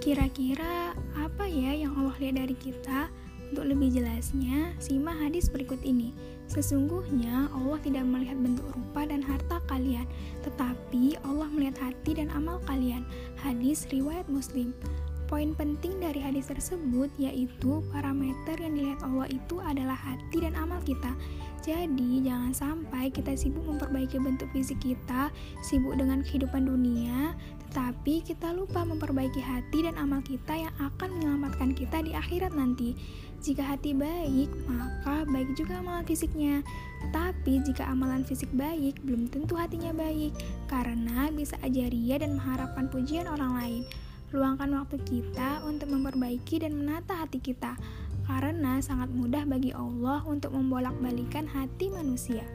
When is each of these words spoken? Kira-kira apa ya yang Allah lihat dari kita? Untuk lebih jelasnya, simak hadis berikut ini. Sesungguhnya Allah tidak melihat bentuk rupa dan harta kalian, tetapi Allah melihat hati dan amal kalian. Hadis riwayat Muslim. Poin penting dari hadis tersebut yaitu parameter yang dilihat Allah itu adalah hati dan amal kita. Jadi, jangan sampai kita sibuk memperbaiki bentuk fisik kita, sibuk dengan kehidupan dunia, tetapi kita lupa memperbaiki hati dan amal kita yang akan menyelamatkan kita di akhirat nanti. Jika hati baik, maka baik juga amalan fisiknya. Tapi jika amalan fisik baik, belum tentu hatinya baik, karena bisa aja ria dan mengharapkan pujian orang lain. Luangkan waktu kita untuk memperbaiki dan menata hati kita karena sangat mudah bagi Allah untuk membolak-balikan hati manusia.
Kira-kira 0.00 0.96
apa 1.12 1.44
ya 1.44 1.76
yang 1.76 1.92
Allah 1.92 2.16
lihat 2.16 2.40
dari 2.40 2.56
kita? 2.56 3.12
Untuk 3.52 3.68
lebih 3.68 4.00
jelasnya, 4.00 4.72
simak 4.80 5.20
hadis 5.20 5.52
berikut 5.52 5.76
ini. 5.84 6.16
Sesungguhnya 6.48 7.52
Allah 7.52 7.76
tidak 7.84 8.08
melihat 8.08 8.40
bentuk 8.40 8.64
rupa 8.72 9.04
dan 9.04 9.20
harta 9.20 9.60
kalian, 9.68 10.08
tetapi 10.40 11.20
Allah 11.20 11.52
melihat 11.52 11.92
hati 11.92 12.16
dan 12.16 12.32
amal 12.32 12.64
kalian. 12.64 13.04
Hadis 13.36 13.84
riwayat 13.92 14.24
Muslim. 14.32 14.72
Poin 15.30 15.54
penting 15.54 16.02
dari 16.02 16.18
hadis 16.18 16.50
tersebut 16.50 17.06
yaitu 17.14 17.86
parameter 17.94 18.58
yang 18.58 18.74
dilihat 18.74 18.98
Allah 19.06 19.30
itu 19.30 19.62
adalah 19.62 19.94
hati 19.94 20.42
dan 20.42 20.58
amal 20.58 20.82
kita. 20.82 21.14
Jadi, 21.62 22.26
jangan 22.26 22.50
sampai 22.50 23.14
kita 23.14 23.38
sibuk 23.38 23.62
memperbaiki 23.62 24.18
bentuk 24.18 24.50
fisik 24.50 24.82
kita, 24.82 25.30
sibuk 25.62 25.94
dengan 25.94 26.26
kehidupan 26.26 26.66
dunia, 26.66 27.38
tetapi 27.70 28.26
kita 28.26 28.50
lupa 28.50 28.82
memperbaiki 28.82 29.38
hati 29.38 29.86
dan 29.86 29.94
amal 30.02 30.18
kita 30.26 30.66
yang 30.66 30.74
akan 30.82 31.08
menyelamatkan 31.14 31.78
kita 31.78 32.02
di 32.02 32.10
akhirat 32.10 32.50
nanti. 32.50 32.98
Jika 33.38 33.62
hati 33.62 33.94
baik, 33.94 34.50
maka 34.66 35.22
baik 35.30 35.54
juga 35.54 35.78
amalan 35.78 36.02
fisiknya. 36.02 36.66
Tapi 37.14 37.62
jika 37.62 37.86
amalan 37.86 38.26
fisik 38.26 38.50
baik, 38.50 38.98
belum 39.06 39.30
tentu 39.30 39.54
hatinya 39.54 39.94
baik, 39.94 40.34
karena 40.66 41.30
bisa 41.30 41.54
aja 41.62 41.86
ria 41.86 42.18
dan 42.18 42.34
mengharapkan 42.34 42.90
pujian 42.90 43.30
orang 43.30 43.54
lain. 43.54 43.84
Luangkan 44.30 44.70
waktu 44.78 45.02
kita 45.02 45.66
untuk 45.66 45.90
memperbaiki 45.90 46.62
dan 46.62 46.78
menata 46.78 47.18
hati 47.18 47.42
kita 47.42 47.74
karena 48.30 48.78
sangat 48.78 49.10
mudah 49.10 49.42
bagi 49.42 49.74
Allah 49.74 50.22
untuk 50.22 50.54
membolak-balikan 50.54 51.50
hati 51.50 51.90
manusia. 51.90 52.46